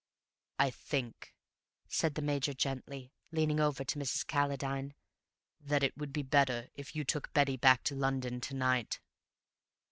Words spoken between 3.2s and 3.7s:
leaning